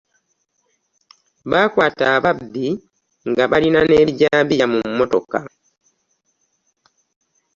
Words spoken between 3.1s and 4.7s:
nga balina ne ebijambiya